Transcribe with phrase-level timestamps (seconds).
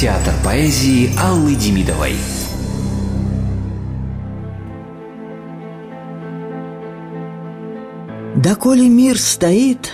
[0.00, 2.14] Театр поэзии Аллы Демидовой.
[8.36, 9.92] Доколе мир стоит,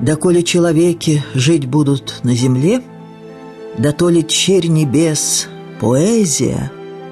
[0.00, 2.82] доколе человеки жить будут на земле,
[3.78, 5.48] да то ли черь небес,
[5.80, 6.70] поэзия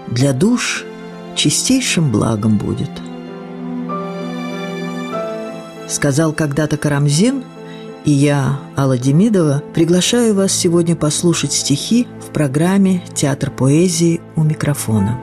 [0.09, 0.85] для душ
[1.37, 2.91] чистейшим благом будет.
[5.89, 7.45] Сказал когда-то Карамзин,
[8.05, 15.21] и я, Алла Демидова, приглашаю вас сегодня послушать стихи в программе «Театр поэзии» у микрофона.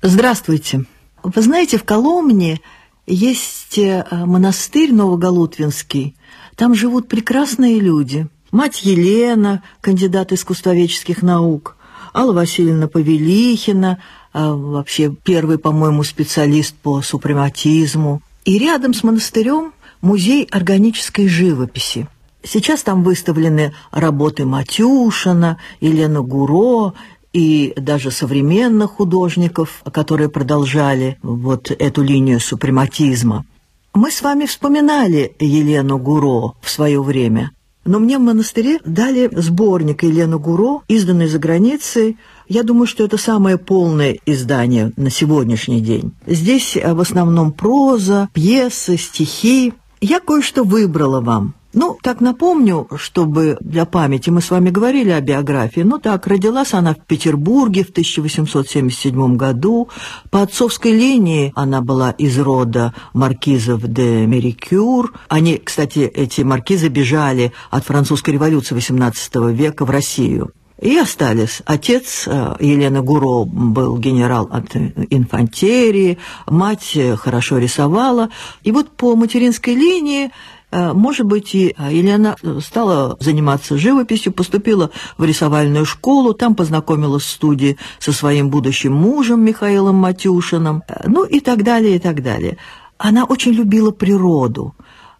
[0.00, 0.84] Здравствуйте.
[1.22, 2.60] Вы знаете, в Коломне
[3.06, 6.16] есть э, монастырь Новоголутвинский.
[6.56, 8.28] Там живут прекрасные люди.
[8.52, 11.76] Мать Елена, кандидат искусствоведческих наук,
[12.14, 13.98] Алла Васильевна Павелихина,
[14.34, 18.20] э, вообще первый, по-моему, специалист по супрематизму.
[18.44, 19.72] И рядом с монастырем
[20.02, 22.08] музей органической живописи.
[22.44, 26.92] Сейчас там выставлены работы Матюшина, Елены Гуро
[27.32, 33.46] и даже современных художников, которые продолжали вот эту линию супрематизма.
[33.94, 37.52] Мы с вами вспоминали Елену Гуро в свое время,
[37.84, 42.16] но мне в монастыре дали сборник Елены Гуро, изданный за границей.
[42.48, 46.12] Я думаю, что это самое полное издание на сегодняшний день.
[46.26, 49.74] Здесь в основном проза, пьесы, стихи.
[50.00, 51.54] Я кое-что выбрала вам.
[51.74, 55.80] Ну, так напомню, чтобы для памяти мы с вами говорили о биографии.
[55.80, 59.88] Ну так, родилась она в Петербурге в 1877 году.
[60.30, 65.14] По отцовской линии она была из рода маркизов де Мерикюр.
[65.28, 70.52] Они, кстати, эти маркизы бежали от французской революции XVIII века в Россию.
[70.78, 71.62] И остались.
[71.64, 78.30] Отец э, Елены Гуро был генерал от инфантерии, мать хорошо рисовала.
[78.64, 80.30] И вот по материнской линии Э,
[80.72, 87.28] может быть, и Елена э, стала заниматься живописью, поступила в рисовальную школу, там познакомилась в
[87.28, 92.56] студии со своим будущим мужем Михаилом Матюшиным, э, ну и так далее, и так далее.
[92.96, 94.74] Она очень любила природу,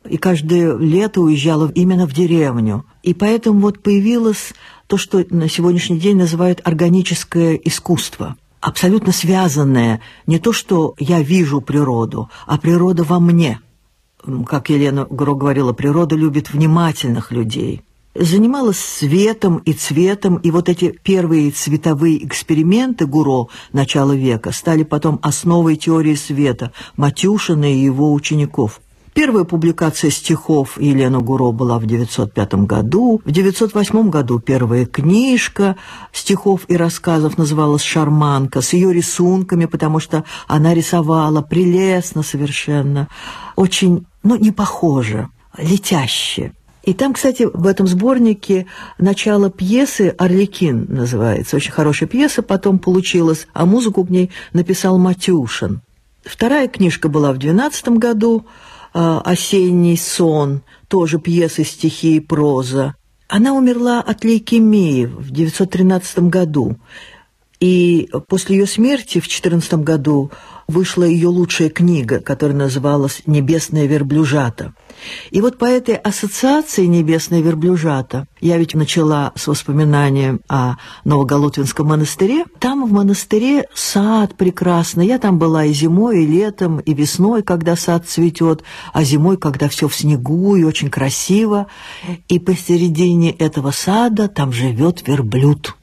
[0.09, 2.87] и каждое лето уезжала именно в деревню.
[3.03, 4.55] И поэтому вот появилось
[4.87, 11.61] то, что на сегодняшний день называют органическое искусство– абсолютно связанное не то, что я вижу
[11.61, 13.61] природу, а природа во мне–
[14.47, 17.83] как Елена Гро говорила, природа любит внимательных людей.
[18.15, 25.19] Занималась светом и цветом, и вот эти первые цветовые эксперименты Гуро начала века стали потом
[25.23, 28.83] основой теории света Матюшина и его учеников.
[29.15, 33.21] Первая публикация стихов Елены Гуро была в 905 году.
[33.25, 35.77] В 908 году первая книжка
[36.13, 43.09] стихов и рассказов называлась «Шарманка» с ее рисунками, потому что она рисовала прелестно совершенно,
[43.55, 46.53] очень ну, не похоже, летяще.
[46.83, 48.67] И там, кстати, в этом сборнике
[48.99, 51.57] начало пьесы «Орликин» называется.
[51.57, 55.81] Очень хорошая пьеса потом получилась, а музыку к ней написал Матюшин.
[56.25, 58.47] Вторая книжка была в 12 году
[58.95, 62.95] а, «Осенний сон», тоже пьесы, стихи и проза.
[63.29, 66.77] Она умерла от лейкемии в 913 году.
[67.63, 70.33] И после ее смерти в 14 году
[70.67, 74.75] вышла ее лучшая книга, которая называлась «Небесная верблюжата».
[75.31, 80.75] И вот по этой ассоциации «Небесная верблюжата» я ведь начала с воспоминанием о
[81.05, 82.47] Новоголутвинском монастыре.
[82.59, 85.07] Там в монастыре сад прекрасный.
[85.07, 89.69] Я там была и зимой, и летом, и весной, когда сад цветет, а зимой, когда
[89.69, 91.69] все в снегу и очень красиво.
[92.27, 95.77] И посередине этого сада там живет верблюд.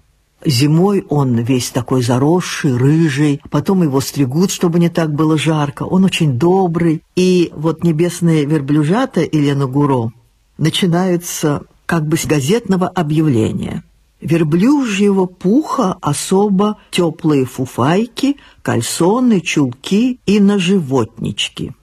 [0.45, 5.83] Зимой он весь такой заросший, рыжий, потом его стригут, чтобы не так было жарко.
[5.83, 7.03] Он очень добрый.
[7.15, 10.11] И вот небесные верблюжата Елена Гуро
[10.57, 13.83] начинаются как бы с газетного объявления.
[14.21, 21.73] Верблюжьего пуха особо теплые фуфайки, кальсоны, чулки и наживотнички.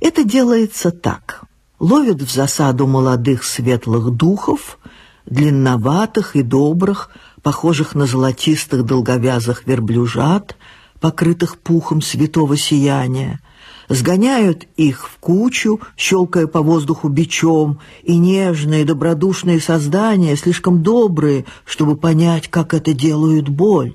[0.00, 1.44] Это делается так.
[1.80, 4.78] Ловят в засаду молодых светлых духов,
[5.26, 7.10] длинноватых и добрых,
[7.42, 10.56] похожих на золотистых долговязых верблюжат,
[11.00, 13.40] покрытых пухом святого сияния,
[13.88, 21.96] сгоняют их в кучу, щелкая по воздуху бичом, и нежные, добродушные создания, слишком добрые, чтобы
[21.96, 23.94] понять, как это делают боль,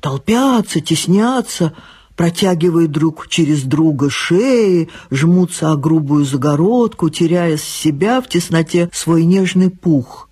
[0.00, 1.74] толпятся, теснятся,
[2.16, 9.24] протягивают друг через друга шеи, жмутся о грубую загородку, теряя с себя в тесноте свой
[9.24, 10.25] нежный пух.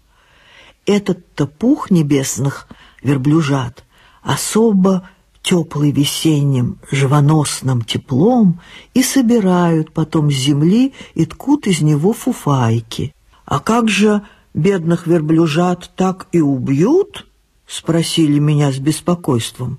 [0.87, 2.69] Этот-то пух небесных
[3.03, 3.85] верблюжат
[4.23, 5.09] особо
[5.43, 8.61] теплый весенним живоносным теплом
[8.95, 13.15] и собирают потом с земли и ткут из него фуфайки.
[13.45, 14.23] А как же
[14.55, 17.27] бедных верблюжат так и убьют?
[17.67, 19.79] Спросили меня с беспокойством.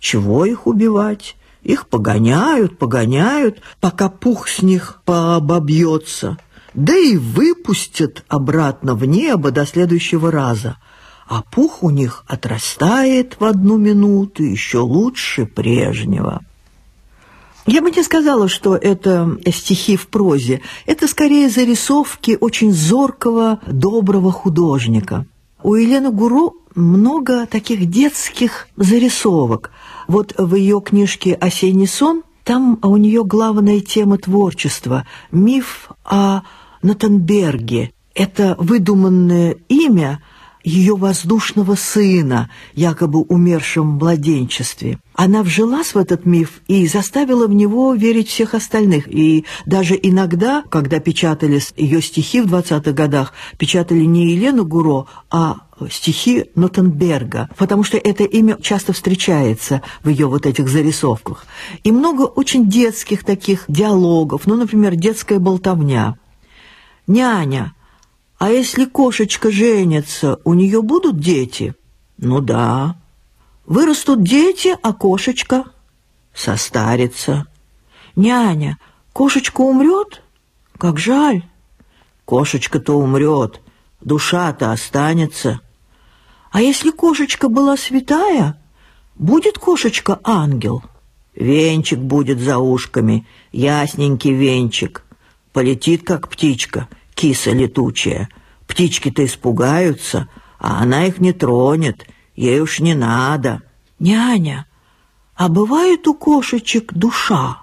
[0.00, 1.36] Чего их убивать?
[1.62, 6.38] Их погоняют, погоняют, пока пух с них пообобьется.
[6.74, 10.76] Да и выпустят обратно в небо до следующего раза.
[11.26, 16.42] А пух у них отрастает в одну минуту еще лучше прежнего.
[17.66, 20.60] Я бы не сказала, что это стихи в прозе.
[20.86, 25.26] Это скорее зарисовки очень зоркого, доброго художника.
[25.62, 29.70] У Елены Гуру много таких детских зарисовок.
[30.08, 36.40] Вот в ее книжке «Осенний сон» там у нее главная тема творчества– миф о
[36.82, 37.92] Натанберге.
[38.14, 40.20] Это выдуманное имя
[40.64, 44.98] ее воздушного сына, якобы умершим в младенчестве.
[45.14, 49.08] Она вжилась в этот миф и заставила в него верить всех остальных.
[49.08, 55.56] И даже иногда, когда печатались ее стихи в 20-х годах, печатали не Елену Гуро, а
[55.90, 61.46] стихи Нотенберга, потому что это имя часто встречается в ее вот этих зарисовках.
[61.84, 66.16] И много очень детских таких диалогов, ну, например, детская болтовня.
[67.06, 67.74] «Няня,
[68.38, 71.74] а если кошечка женится, у нее будут дети?»
[72.18, 72.96] «Ну да».
[73.66, 75.64] «Вырастут дети, а кошечка?»
[76.34, 77.46] «Состарится».
[78.16, 78.78] «Няня,
[79.12, 80.22] кошечка умрет?»
[80.78, 81.44] «Как жаль».
[82.24, 83.60] «Кошечка-то умрет,
[84.00, 85.60] душа-то останется».
[86.50, 88.60] А если кошечка была святая,
[89.14, 90.82] будет кошечка ангел?
[91.34, 95.04] Венчик будет за ушками, ясненький венчик.
[95.52, 98.28] Полетит, как птичка, киса летучая.
[98.66, 102.06] Птички-то испугаются, а она их не тронет,
[102.36, 103.62] ей уж не надо.
[103.98, 104.66] Няня,
[105.34, 107.58] а бывает у кошечек душа?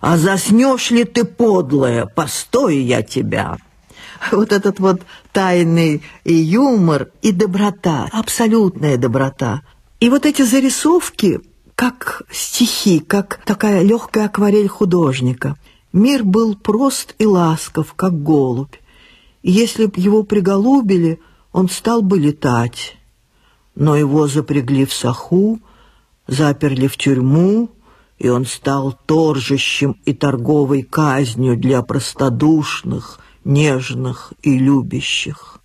[0.00, 3.58] А заснешь ли ты, подлая, постой я тебя!»
[4.32, 9.62] вот этот вот тайный и юмор, и доброта, абсолютная доброта.
[10.00, 11.40] И вот эти зарисовки,
[11.74, 15.56] как стихи, как такая легкая акварель художника.
[15.92, 18.76] Мир был прост и ласков, как голубь.
[19.42, 21.20] И если б его приголубили,
[21.52, 22.96] он стал бы летать.
[23.74, 25.60] Но его запрягли в саху,
[26.26, 27.70] заперли в тюрьму,
[28.18, 35.60] и он стал торжищем и торговой казнью для простодушных, нежных и любящих.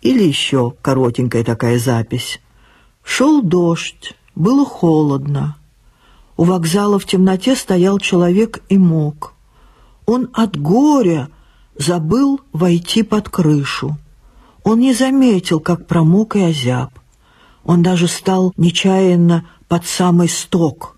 [0.00, 2.40] Или еще коротенькая такая запись.
[3.04, 5.56] Шел дождь, было холодно.
[6.36, 9.34] У вокзала в темноте стоял человек и мог.
[10.06, 11.28] Он от горя
[11.76, 13.96] забыл войти под крышу.
[14.64, 16.90] Он не заметил, как промок и озяб.
[17.64, 20.96] Он даже стал нечаянно под самый сток.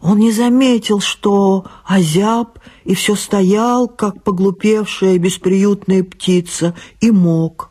[0.00, 7.70] Он не заметил, что озяб и все стоял, как поглупевшая бесприютная птица, и мог.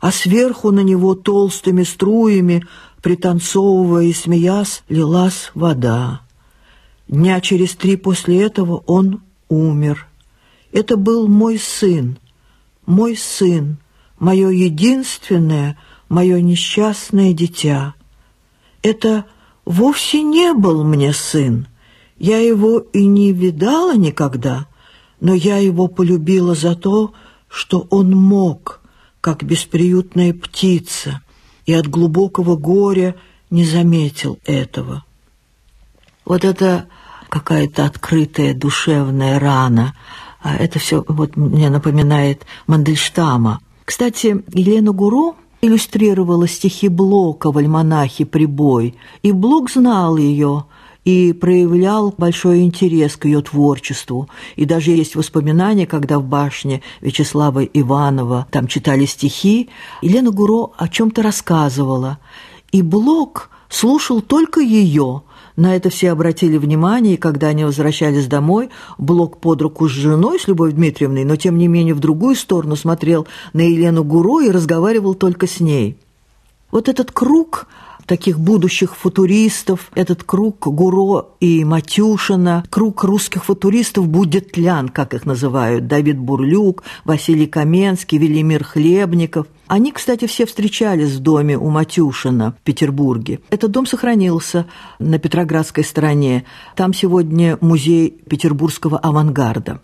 [0.00, 2.64] А сверху на него толстыми струями,
[3.02, 6.22] пританцовывая и смеясь, лилась вода.
[7.08, 10.06] Дня через три после этого он умер.
[10.70, 12.18] Это был мой сын,
[12.86, 13.76] мой сын,
[14.18, 15.76] мое единственное,
[16.08, 17.94] мое несчастное дитя.
[18.82, 19.26] Это
[19.64, 21.66] вовсе не был мне сын.
[22.16, 24.66] Я его и не видала никогда,
[25.20, 27.12] но я его полюбила за то,
[27.48, 28.80] что он мог,
[29.20, 31.20] как бесприютная птица,
[31.66, 33.14] и от глубокого горя
[33.50, 35.04] не заметил этого.
[36.24, 36.86] Вот это
[37.28, 39.94] какая-то открытая душевная рана.
[40.40, 43.60] А это все вот мне напоминает Мандельштама.
[43.84, 50.64] Кстати, Елена Гуру иллюстрировала стихи Блока в альманахе «Прибой», и Блок знал ее–
[51.04, 54.28] и проявлял большой интерес к ее творчеству.
[54.56, 59.68] И даже есть воспоминания, когда в башне Вячеслава Иванова там читали стихи,
[60.00, 62.18] Елена Гуро о чем-то рассказывала.
[62.70, 65.22] И Блок слушал только ее.
[65.56, 70.40] На это все обратили внимание, и когда они возвращались домой, Блок под руку с женой,
[70.40, 74.50] с Любовью Дмитриевной, но тем не менее в другую сторону смотрел на Елену Гуро и
[74.50, 75.98] разговаривал только с ней.
[76.70, 77.66] Вот этот круг
[78.06, 85.26] таких будущих футуристов, этот круг Гуро и Матюшина, круг русских футуристов будет лян, как их
[85.26, 89.46] называют, Давид Бурлюк, Василий Каменский, Велимир Хлебников.
[89.66, 93.40] Они, кстати, все встречались в доме у Матюшина в Петербурге.
[93.50, 94.66] Этот дом сохранился
[94.98, 96.44] на Петроградской стороне.
[96.76, 99.80] Там сегодня музей петербургского авангарда.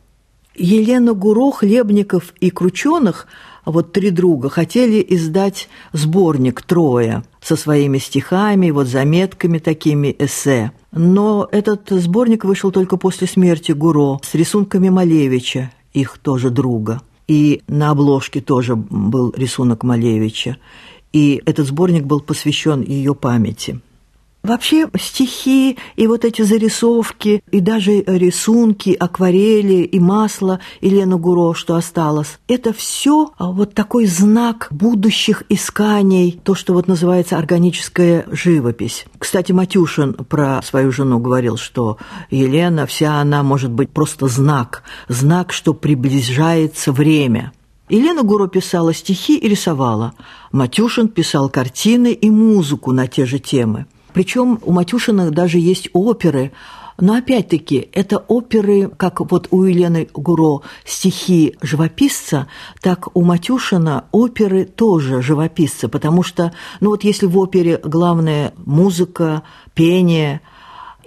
[0.59, 3.29] Елена Гуро, Хлебников и Крученых,
[3.65, 10.73] вот три друга, хотели издать сборник «Трое» со своими стихами, вот заметками такими, эссе.
[10.93, 17.03] Но этот сборник вышел только после смерти Гуро с рисунками Малевича, их тоже друга.
[17.27, 20.57] И на обложке тоже был рисунок Малевича.
[21.13, 23.81] И этот сборник был посвящен ее памяти.
[24.49, 31.75] Вообще стихи и вот эти зарисовки, и даже рисунки, акварели и масло Елены Гуро, что
[31.75, 39.05] осталось, это все а, вот такой знак будущих исканий, то, что вот называется органическая живопись.
[39.19, 41.99] Кстати, Матюшин про свою жену говорил, что
[42.31, 47.53] Елена, вся она может быть просто знак, знак, что приближается время.
[47.91, 50.15] Елена Гуро писала стихи и рисовала.
[50.53, 53.85] Матюшин писал картины и музыку на те же темы.
[54.13, 56.53] Причем у Матюшина даже есть оперы,
[57.01, 62.49] но опять-таки, это оперы, как вот у Елены Гуро стихи живописца,
[62.81, 69.43] так у Матюшина оперы тоже живописца, потому что, ну вот если в опере главная музыка,
[69.75, 70.41] пение–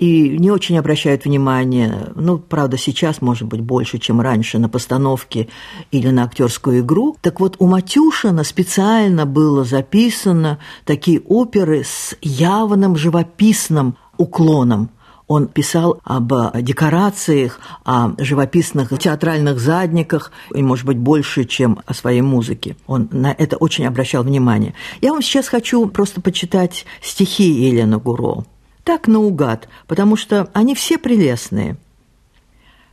[0.02, 5.48] и не очень обращают внимание, ну, правда, сейчас, может быть, больше, чем раньше, на постановки
[5.92, 7.16] или на актерскую игру.
[7.22, 14.90] Так вот, у Матюшина специально было записано такие оперы с явным живописным уклоном.
[15.28, 22.22] Он писал об декорациях, о живописных театральных задниках, и, может быть, больше, чем о своей
[22.22, 22.76] музыке.
[22.88, 24.74] Он на это очень обращал внимание.
[25.00, 28.46] Я вам сейчас хочу просто почитать стихи Елены Гуро
[28.84, 31.78] так наугад, потому что они все прелестные.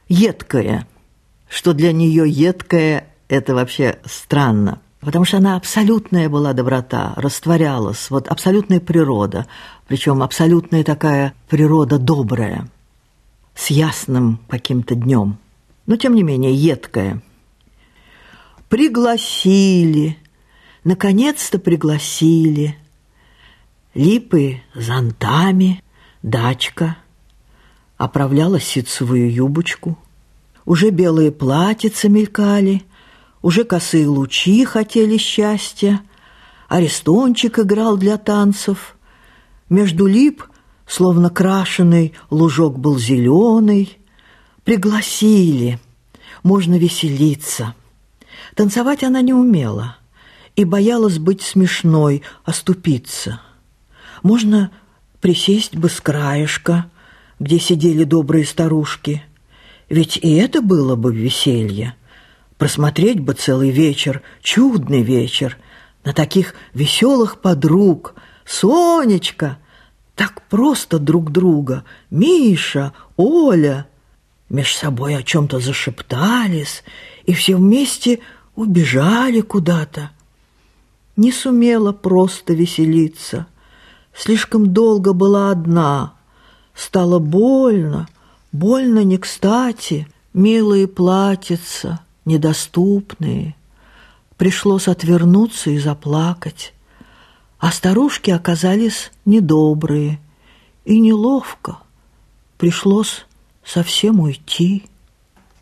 [0.09, 0.87] Едкая,
[1.49, 8.29] что для нее едкая– это вообще странно, потому что она абсолютная была доброта, растворялась, вот
[8.29, 9.47] абсолютная природа,
[9.87, 12.69] причем абсолютная такая природа добрая,
[13.55, 15.39] с ясным каким-то днем,
[15.87, 17.23] но тем не менее едкая.
[18.69, 20.19] Пригласили,
[20.85, 22.77] наконец-то пригласили–
[23.95, 25.83] липы зонтами,
[26.23, 26.97] дачка,
[27.97, 29.99] оправляла ситцевую юбочку.
[30.65, 32.83] Уже белые платьица мелькали,
[33.43, 36.03] уже косые лучи хотели счастья,
[36.69, 38.97] Арестончик играл для танцев.
[39.71, 40.45] Между лип,
[40.87, 43.99] словно крашеный, лужок был зеленый.
[44.65, 45.81] Пригласили,
[46.43, 47.75] можно веселиться.
[48.55, 49.97] Танцевать она не умела
[50.57, 53.41] и боялась быть смешной, оступиться.
[54.23, 54.71] Можно
[55.21, 56.91] присесть бы с краешка,
[57.39, 59.23] где сидели добрые старушки.
[59.89, 61.95] Ведь и это было бы веселье.
[62.57, 65.57] Просмотреть бы целый вечер, чудный вечер,
[66.05, 68.15] на таких веселых подруг.
[68.45, 69.59] Сонечка!
[70.17, 71.85] Так просто друг друга.
[72.11, 73.87] Миша, Оля.
[74.49, 76.83] Меж собой о чем-то зашептались,
[77.25, 78.21] и все вместе
[78.57, 80.11] убежали куда-то.
[81.17, 83.47] Не сумела просто веселиться—
[84.19, 86.15] Слишком долго была одна.
[86.75, 88.09] Стало больно,
[88.51, 90.09] больно не кстати.
[90.35, 93.55] Милые платьица, недоступные.
[94.37, 96.75] Пришлось отвернуться и заплакать.
[97.61, 100.21] А старушки оказались недобрые.
[100.85, 101.79] И неловко.
[102.57, 103.25] Пришлось
[103.65, 104.85] совсем уйти.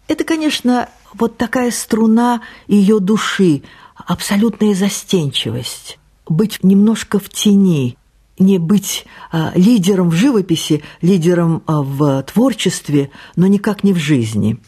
[0.09, 3.63] Это, конечно, вот такая струна ее души,
[3.97, 5.99] абсолютная застенчивость.
[6.27, 7.99] Быть немножко в тени–
[8.38, 14.59] не быть а, лидером в живописи, лидером а, в творчестве, но никак не в жизни.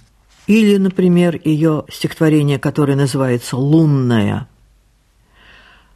[0.47, 4.49] Или, например, ее стихотворение, которое называется «Лунная».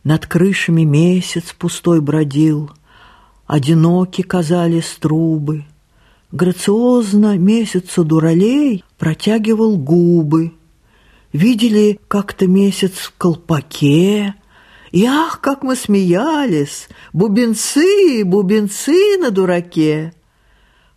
[0.05, 2.71] Над крышами месяц пустой бродил,
[3.47, 5.65] Одиноки казались трубы,
[6.33, 10.53] Грациозно месяцу дуралей Протягивал губы.
[11.33, 14.35] Видели как-то месяц в колпаке,
[14.93, 16.89] и ах, как мы смеялись!
[17.13, 20.13] Бубенцы, бубенцы на дураке!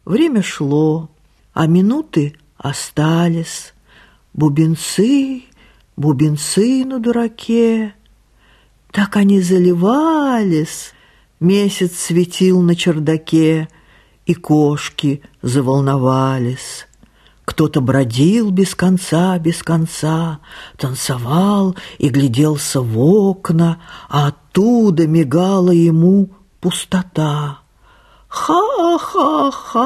[0.04, 1.10] Время шло,
[1.54, 3.74] а минуты остались.
[4.34, 5.44] Бубенцы,
[5.96, 7.96] бубенцы на дураке.
[8.92, 10.92] Так они заливались.
[11.40, 13.70] Месяц светил на чердаке,
[14.26, 16.88] и кошки заволновались.
[17.46, 20.40] Кто-то бродил без конца, без конца,
[20.78, 23.78] танцевал и гляделся в окна,
[24.10, 27.60] а оттуда мигала ему пустота.
[28.28, 29.86] Ха-ха-ха!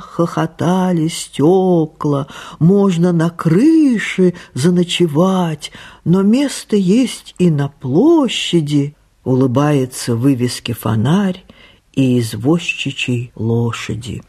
[0.00, 2.26] Хохотали стекла,
[2.58, 5.70] можно на крыше заночевать,
[6.04, 8.96] но место есть и на площади.
[9.22, 11.44] Улыбается вывески фонарь
[11.92, 14.22] и извозчичьей лошади.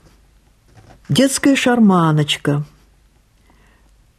[1.09, 2.65] Детская шарманочка.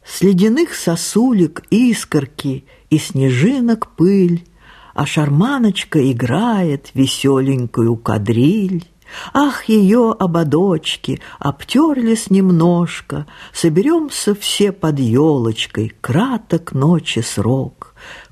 [0.03, 4.43] С ледяных сосулек искорки и снежинок пыль,
[4.95, 8.87] А шарманочка играет веселенькую кадриль.
[9.35, 17.88] Ах, ее ободочки обтерлись немножко, Соберемся все под елочкой, краток ночи срок.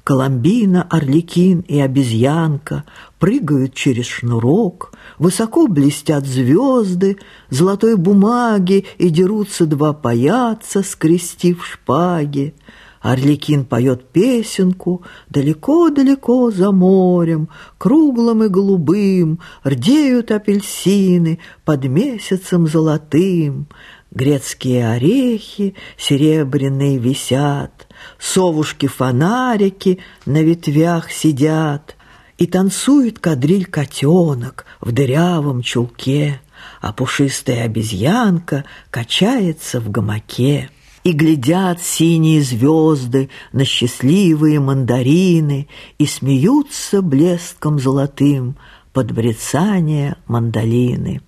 [0.07, 2.85] Коломбина, орликин и обезьянка
[3.19, 7.17] Прыгают через шнурок, Высоко блестят звезды,
[7.49, 12.55] Золотой бумаги И дерутся два паяца, скрестив шпаги.
[13.01, 23.67] Орликин поет песенку Далеко-далеко за морем, Круглым и голубым Рдеют апельсины Под месяцем золотым.
[24.11, 27.86] Грецкие орехи серебряные висят,
[28.19, 31.95] Совушки-фонарики на ветвях сидят,
[32.37, 36.41] И танцует кадриль-котенок в дырявом чулке,
[36.81, 40.69] А пушистая обезьянка качается в гамаке.
[41.03, 48.57] И глядят синие звезды на счастливые мандарины И смеются блеском золотым
[48.93, 51.21] под брецание мандолины.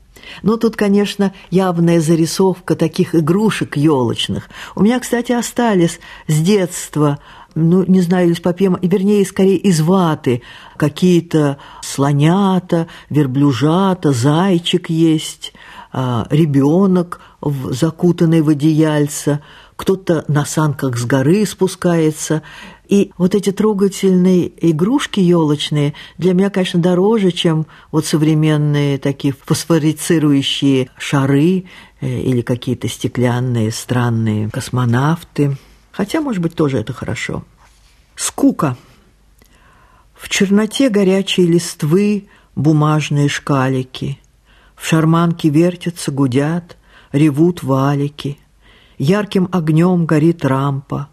[0.43, 4.49] Ну, тут, конечно, явная зарисовка таких игрушек елочных.
[4.75, 7.19] У меня, кстати, остались с детства,
[7.55, 10.41] ну, не знаю, из папьема, вернее, скорее из ваты,
[10.77, 15.53] какие-то слонята, верблюжата, зайчик есть,
[15.91, 19.41] а, ребенок, закутанный в одеяльце,
[19.75, 22.43] кто-то на санках с горы спускается.
[22.89, 30.89] И вот эти трогательные игрушки елочные для меня, конечно, дороже, чем вот современные такие фосфорицирующие
[30.98, 31.65] шары
[32.01, 35.55] э, или какие-то стеклянные странные космонавты.
[35.91, 37.46] Хотя, может быть, тоже это хорошо.
[38.15, 38.75] Скука.
[40.15, 44.19] В черноте горячей листвы бумажные шкалики.
[44.75, 46.75] В шарманке вертятся, гудят,
[47.13, 48.38] ревут валики–
[49.00, 51.08] Ярким огнем горит рампа,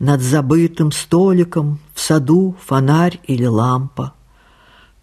[0.00, 4.14] Над забытым столиком В саду фонарь или лампа.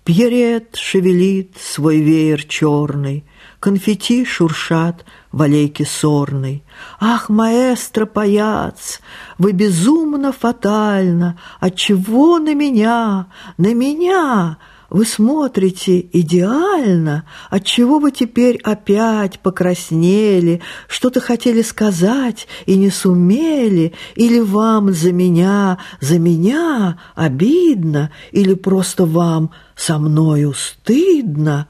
[0.03, 3.23] Пьерет шевелит свой веер черный,
[3.59, 6.63] Конфетти шуршат в аллейке сорной.
[6.99, 8.99] Ах, маэстро паяц,
[9.37, 14.57] вы безумно фатально, Отчего на меня, на меня
[14.89, 24.39] вы смотрите идеально, отчего вы теперь опять покраснели, что-то хотели сказать и не сумели, или
[24.39, 31.67] вам за меня, за меня обидно, или просто вам со мною стыдно.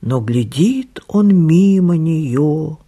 [0.00, 2.78] Но глядит он мимо нее,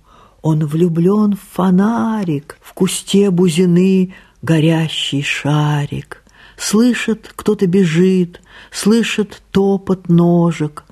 [0.42, 6.21] он влюблен в фонарик, в кусте бузины горящий шарик.
[6.62, 10.84] Слышит, кто-то бежит, слышит топот ножек,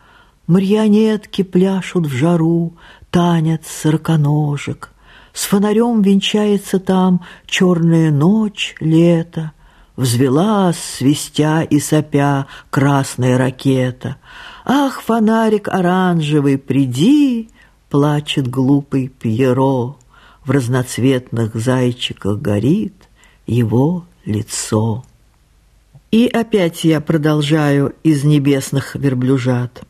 [0.48, 2.74] Марионетки пляшут в жару,
[3.12, 4.90] танец сороконожек.
[5.32, 9.52] С фонарем венчается там черная ночь, лето,
[9.94, 14.16] Взвела, свистя и сопя, красная ракета.
[14.64, 17.48] Ах, фонарик оранжевый, приди,
[17.88, 19.94] Плачет глупый Пьеро,
[20.44, 23.08] В разноцветных зайчиках горит
[23.46, 25.04] его лицо.
[26.10, 29.84] И опять я продолжаю из небесных верблюжат.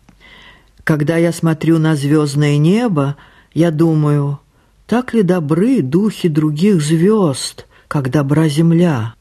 [0.84, 3.16] Когда я смотрю на звездное небо,
[3.54, 4.38] я думаю,
[4.86, 9.14] так ли добры духи других звезд, как добра земля?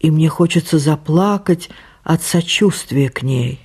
[0.00, 1.70] И мне хочется заплакать
[2.02, 3.60] от сочувствия к ней.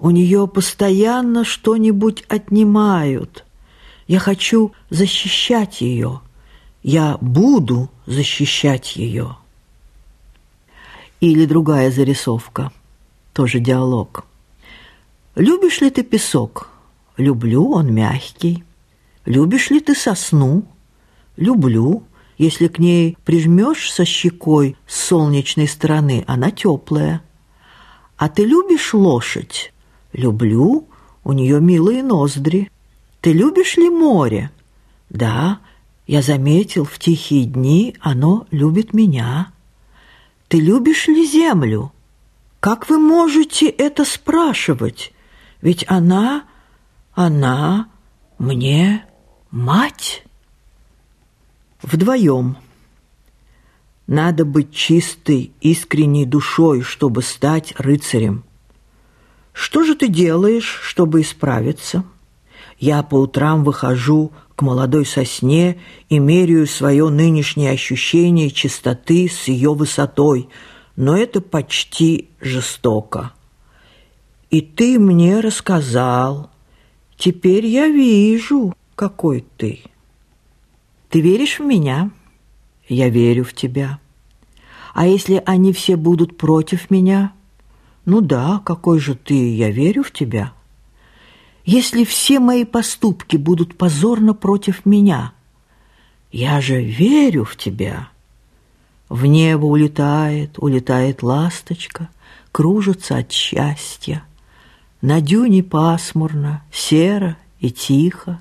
[0.00, 3.44] У нее постоянно что-нибудь отнимают.
[4.08, 6.20] Я хочу защищать ее.
[6.82, 9.36] Я буду защищать ее.
[11.20, 12.72] Или другая зарисовка,
[13.32, 14.24] тоже диалог.
[15.34, 16.70] «Любишь ли ты песок?»
[17.16, 18.64] «Люблю, он мягкий».
[19.24, 20.64] «Любишь ли ты сосну?»
[21.36, 22.04] «Люблю.
[22.38, 27.22] Если к ней прижмешь со щекой с солнечной стороны, она теплая».
[28.16, 29.72] «А ты любишь лошадь?»
[30.12, 30.86] «Люблю,
[31.24, 32.70] у нее милые ноздри».
[33.20, 34.50] «Ты любишь ли море?»
[35.08, 35.60] «Да,
[36.06, 39.53] я заметил, в тихие дни оно любит меня».
[40.54, 41.92] Ты любишь ли землю?
[42.60, 45.12] Как вы можете это спрашивать?
[45.60, 46.44] Ведь она,
[47.12, 47.88] она
[48.38, 49.04] мне
[49.50, 50.24] мать.
[51.82, 52.56] Вдвоем.
[54.06, 58.44] Надо быть чистой, искренней душой, чтобы стать рыцарем.
[59.52, 62.04] Что же ты делаешь, чтобы исправиться?
[62.84, 65.78] Я по утрам выхожу к молодой сосне
[66.10, 70.50] и меряю свое нынешнее ощущение чистоты с ее высотой,
[70.94, 73.32] но это почти жестоко.
[74.50, 76.50] И ты мне рассказал.
[77.16, 79.80] Теперь я вижу, какой ты.
[81.08, 82.10] Ты веришь в меня?
[82.86, 83.98] я верю в тебя.
[84.92, 87.32] А если они все будут против меня?
[88.04, 90.52] Ну да, какой же ты, я верю в тебя.
[91.64, 95.32] Если все мои поступки будут позорно против меня,
[96.30, 98.08] я же верю в тебя.
[99.08, 102.10] В небо улетает, улетает ласточка,
[102.52, 104.24] кружится от счастья.
[105.00, 108.40] На дюне пасмурно, серо и тихо.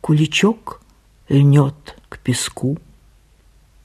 [0.00, 0.80] Куличок
[1.28, 2.78] льнет к песку.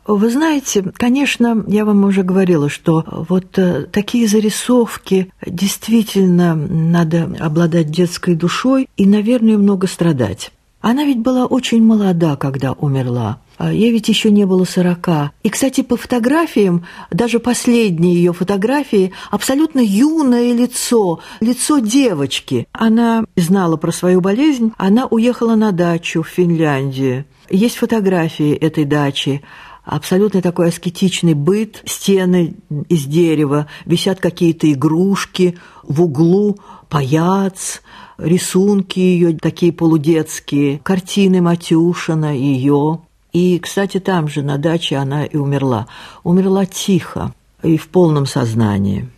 [0.07, 7.91] Вы знаете, конечно, я вам уже говорила, что вот э, такие зарисовки действительно надо обладать
[7.91, 10.51] детской душой и, наверное, много страдать.
[10.79, 13.41] Она ведь была очень молода, когда умерла.
[13.57, 15.31] А ей ведь еще не было сорока.
[15.43, 22.67] И, кстати, по фотографиям, даже последние ее фотографии, абсолютно юное лицо, лицо девочки.
[22.71, 27.25] Она знала про свою болезнь, она уехала на дачу в Финляндию.
[27.49, 29.41] Есть фотографии этой дачи
[29.87, 32.55] абсолютно такой аскетичный быт, стены
[32.89, 36.57] из дерева, висят какие-то игрушки, в углу
[36.89, 37.81] паяц,
[38.17, 42.99] рисунки ее такие полудетские, картины Матюшина, ее.
[43.31, 45.87] И, кстати, там же, на даче, она и умерла.
[46.23, 49.09] Умерла тихо и в полном сознании.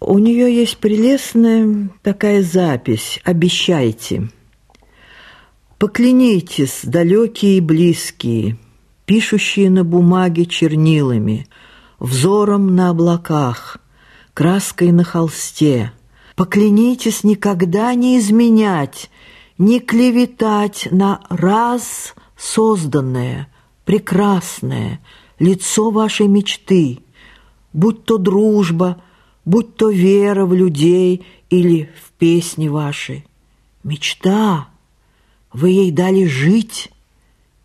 [0.00, 4.30] У нее есть прелестная такая запись «Обещайте».
[5.78, 8.58] «Поклянитесь, далекие и близкие,
[9.10, 11.48] пишущие на бумаге чернилами,
[11.98, 13.78] взором на облаках,
[14.34, 15.90] краской на холсте.
[16.36, 19.10] Поклянитесь никогда не изменять,
[19.58, 23.48] не клеветать на раз созданное,
[23.84, 25.00] прекрасное,
[25.40, 27.00] лицо вашей мечты,
[27.72, 29.02] будь то дружба,
[29.44, 33.24] будь то вера в людей или в песни ваши.
[33.82, 34.68] Мечта,
[35.52, 36.92] вы ей дали жить,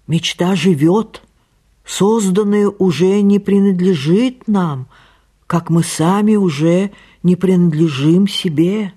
[0.08, 1.22] мечта живет
[1.86, 4.88] созданное уже не принадлежит нам,
[5.48, 6.92] как мы сами уже
[7.24, 8.94] не принадлежим себе.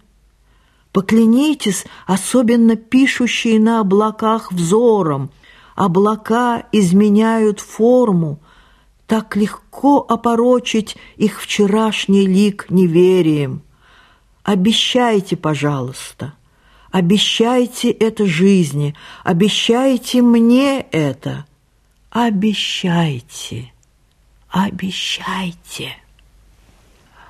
[0.92, 5.31] Поклянитесь, особенно пишущие на облаках взором,
[5.77, 8.40] облака изменяют форму,
[9.07, 13.62] так легко опорочить их вчерашний лик неверием.
[14.42, 16.35] Обещайте, пожалуйста,
[16.90, 21.44] обещайте это жизни, обещайте мне это—
[22.20, 23.72] Обещайте,
[24.48, 25.92] обещайте.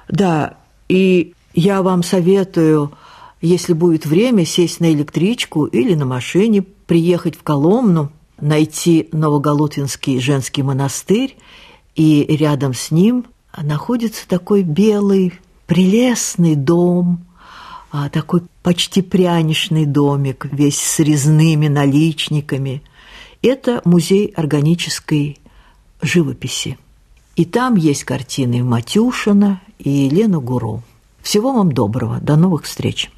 [0.08, 0.56] Да,
[0.88, 2.92] и я вам советую,
[3.42, 10.62] если будет время, сесть на электричку или на машине, приехать в Коломну, найти Новоголутвинский женский
[10.62, 11.36] монастырь,
[11.94, 15.34] и рядом с ним находится такой белый,
[15.66, 17.26] прелестный дом,
[17.92, 22.82] а, такой почти пряничный домик, весь с резными наличниками–
[23.42, 25.38] это музей органической
[26.02, 26.78] живописи.
[27.36, 30.82] И там есть картины Матюшина и Елены Гуру.
[31.22, 32.18] Всего вам доброго.
[32.20, 33.10] До новых встреч.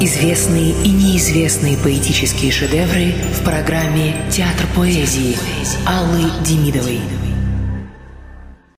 [0.00, 5.36] Известные и неизвестные поэтические шедевры в программе «Театр поэзии»
[5.86, 7.00] Аллы Демидовой.